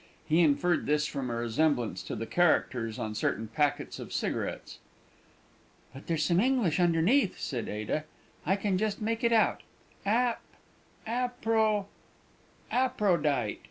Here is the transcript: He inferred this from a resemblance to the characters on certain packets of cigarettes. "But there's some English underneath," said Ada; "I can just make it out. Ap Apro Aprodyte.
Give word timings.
He 0.27 0.39
inferred 0.39 0.87
this 0.87 1.05
from 1.05 1.29
a 1.29 1.35
resemblance 1.35 2.01
to 2.05 2.15
the 2.15 2.25
characters 2.25 2.97
on 2.97 3.13
certain 3.13 3.47
packets 3.49 3.99
of 3.99 4.11
cigarettes. 4.11 4.79
"But 5.93 6.07
there's 6.07 6.23
some 6.25 6.39
English 6.39 6.79
underneath," 6.79 7.37
said 7.37 7.69
Ada; 7.69 8.05
"I 8.43 8.55
can 8.55 8.79
just 8.79 8.99
make 8.99 9.23
it 9.23 9.31
out. 9.31 9.61
Ap 10.03 10.41
Apro 11.05 11.85
Aprodyte. 12.71 13.59